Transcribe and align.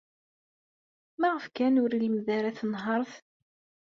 Maɣef 1.19 1.45
kan 1.55 1.79
ur 1.83 1.89
ilemmed 1.91 2.27
ara 2.37 2.57
tanhaṛt? 2.59 3.13